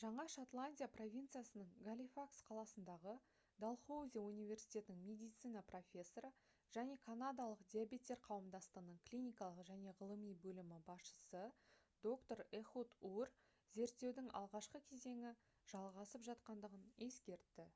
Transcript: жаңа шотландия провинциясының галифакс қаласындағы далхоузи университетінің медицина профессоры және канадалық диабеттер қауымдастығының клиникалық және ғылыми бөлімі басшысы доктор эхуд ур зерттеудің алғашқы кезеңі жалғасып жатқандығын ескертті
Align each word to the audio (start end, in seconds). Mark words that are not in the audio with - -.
жаңа 0.00 0.24
шотландия 0.34 0.86
провинциясының 0.92 1.72
галифакс 1.86 2.38
қаласындағы 2.50 3.10
далхоузи 3.64 4.20
университетінің 4.28 5.02
медицина 5.08 5.62
профессоры 5.72 6.30
және 6.76 6.96
канадалық 7.08 7.64
диабеттер 7.74 8.22
қауымдастығының 8.28 9.02
клиникалық 9.10 9.60
және 9.72 9.94
ғылыми 9.98 10.32
бөлімі 10.46 10.78
басшысы 10.88 11.42
доктор 12.08 12.44
эхуд 12.60 12.94
ур 13.10 13.34
зерттеудің 13.80 14.30
алғашқы 14.42 14.80
кезеңі 14.94 15.34
жалғасып 15.74 16.24
жатқандығын 16.30 16.88
ескертті 17.10 17.68